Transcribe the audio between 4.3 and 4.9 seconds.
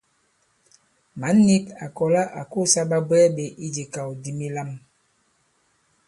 milām.